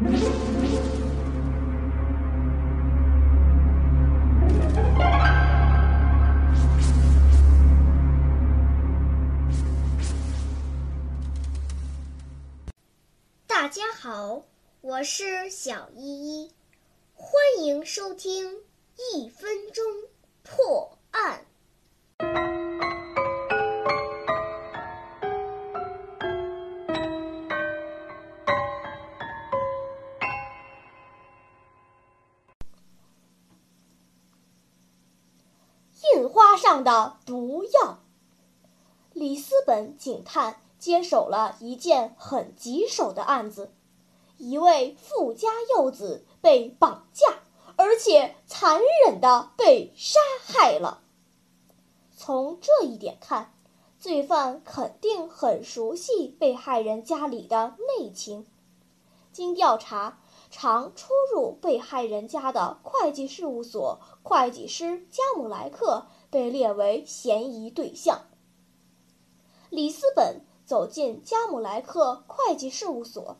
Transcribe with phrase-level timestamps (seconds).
[0.00, 0.06] 大
[13.66, 14.44] 家好，
[14.82, 16.52] 我是小依依，
[17.14, 18.54] 欢迎收听
[19.12, 19.77] 一分钟。
[36.68, 38.00] 上的毒药。
[39.14, 43.72] 里斯本警探接手了一件很棘手的案子，
[44.36, 47.38] 一位富家幼子被绑架，
[47.76, 51.00] 而且残忍地被杀害了。
[52.14, 53.54] 从这一点看，
[53.98, 58.46] 罪犯肯定很熟悉被害人家里的内情。
[59.32, 68.22] 经调查，常出入被害人家的会计事务所会计师加姆莱克被列为嫌疑对象。
[69.70, 73.36] 里斯本走进加姆莱克会计事务所，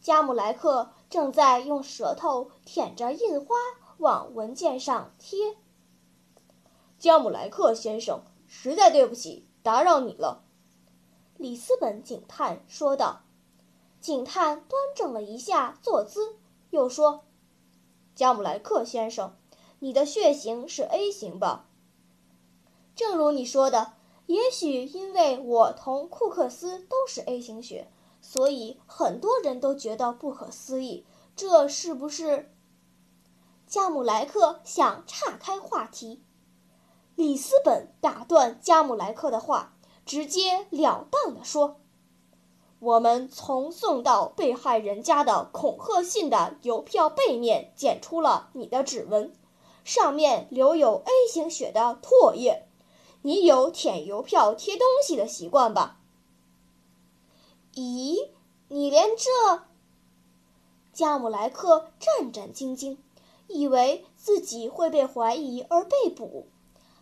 [0.00, 3.54] 加姆莱克正在用舌头舔着印花
[3.98, 5.56] 往文件上贴。
[6.98, 10.42] 加姆莱克先生，实在对不起，打扰你了。”
[11.38, 13.23] 里斯本警探说道。
[14.04, 16.36] 警探端正了一下坐姿，
[16.68, 17.24] 又说
[18.14, 19.34] ：“加姆莱克先生，
[19.78, 21.70] 你的血型是 A 型吧
[22.94, 23.94] ？”“正如你说的，
[24.26, 31.06] 也许因为我同库克斯都是 A 型血，所以很多人都觉得不可思议。
[31.34, 32.52] 这是不是？”
[33.66, 36.22] 加姆莱克想岔开话题，
[37.14, 41.80] 里斯本打断加姆莱克的话，直截了当地说。
[42.84, 49.32] 我们从送到被害人家的恐吓信的邮票背面检出了你的指纹，
[49.84, 52.68] 上面留有 A 型血的唾液。
[53.22, 55.96] 你有舔邮票贴东西的习惯吧？
[57.72, 58.28] 咦，
[58.68, 59.62] 你连这……
[60.92, 62.98] 加姆莱克战战兢兢，
[63.48, 66.48] 以为自己会被怀疑而被捕，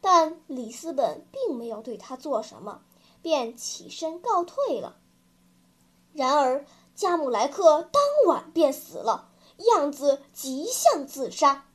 [0.00, 2.80] 但里斯本并没有对他做什么，
[3.20, 4.96] 便起身告退了。
[6.16, 9.28] 然而，加姆莱克当晚便死了，
[9.58, 11.66] 样子极像自杀，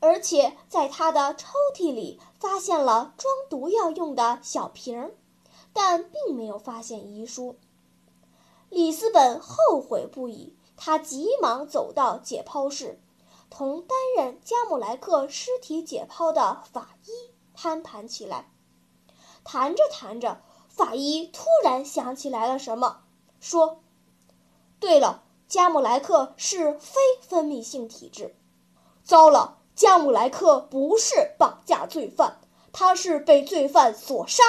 [0.00, 5.14] 而且在他的抽屉里发现了装毒药用的小瓶儿，
[5.72, 7.56] 但并没有发现遗书。
[8.68, 13.00] 里斯本后悔不已，他急忙走到解剖室，
[13.48, 18.52] 同担任加姆莱克尸体解剖的法医攀谈起来。
[19.44, 23.04] 谈着谈着，法医突然想起来了什么。
[23.40, 23.80] 说
[24.80, 28.34] ：“对了，加姆莱克是非分泌性体质。
[29.04, 32.40] 糟了，加姆莱克不是绑架罪犯，
[32.72, 34.42] 他是被罪犯所杀，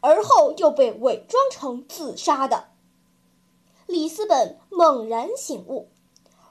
[0.00, 2.68] 而后又被伪装成自杀的。”
[3.86, 5.88] 里斯本猛然醒悟，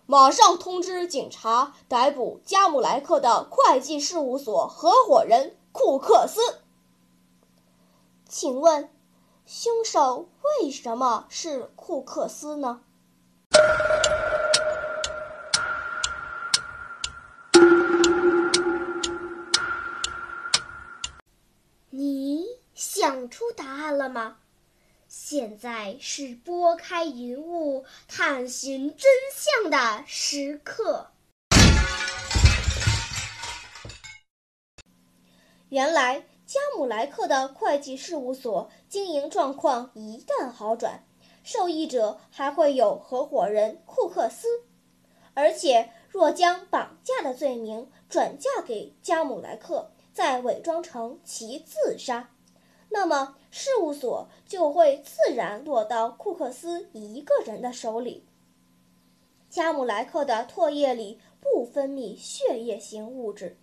[0.05, 6.39] 马上通知警察逮捕加姆莱克的会计事务所合伙人库克斯。
[8.27, 8.89] 请问？
[9.47, 12.81] 凶手为什么是库克斯呢？
[21.91, 24.37] 你想出答案了吗？
[25.07, 31.11] 现在是拨开云雾探寻真相的时刻。
[35.69, 36.25] 原来。
[36.45, 41.03] 加姆莱克的会计事务所经营状况一旦好转，
[41.43, 44.47] 受益者还会有合伙人库克斯，
[45.33, 52.29] 而且若将绑架的罪名转嫁给加姆莱克，再伪装成其自杀，
[52.89, 58.23] 那么事务所就会自然落到库克斯一个人的手里。
[59.49, 63.57] 加姆莱克的唾液里不分泌血液型物质。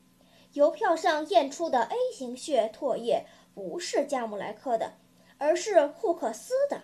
[0.52, 4.94] 邮票上验出的 A 型血唾液不是加姆莱克的，
[5.38, 6.82] 而是库克斯的。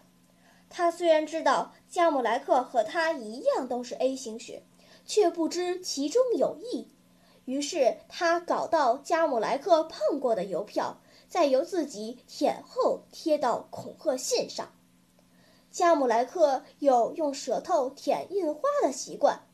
[0.70, 4.62] 他虽然知道加姆莱克和他一样都是 A 型血，
[5.05, 6.88] 却不知其中有异。
[7.44, 14.73] 于是他搞到加姆莱克碰过的邮票，再由自己舔后贴到恐吓信上。
[15.71, 19.47] 加姆莱克有用舌头舔印花的习惯，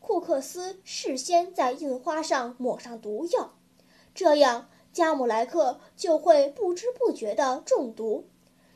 [0.00, 3.54] 库克斯事先在印花上抹上毒药。
[4.14, 8.28] 这样，加姆莱克就会不知不觉地中毒，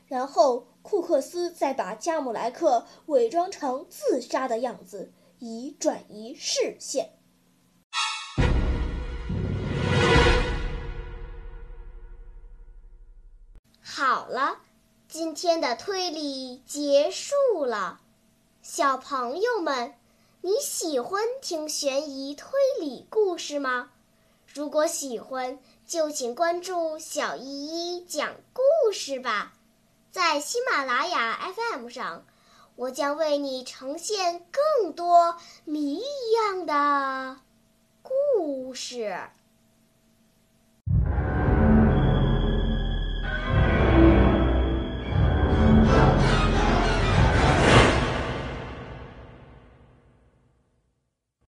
[0.07, 7.19] 然后库克斯再把加姆莱克伪装成自杀的样子，以转移视线。
[13.81, 14.59] 好了，
[15.09, 18.01] 今天的推理结束了。
[18.63, 19.95] 小朋友们，
[20.41, 22.51] 你喜欢听悬疑推
[22.81, 23.91] 理故事吗？
[24.55, 29.55] 如果喜欢，就请关注小依依讲故事吧。
[30.11, 32.27] 在喜马拉雅 FM 上，
[32.77, 37.41] 我将为你呈现更多谜一样的
[38.03, 39.31] 故事。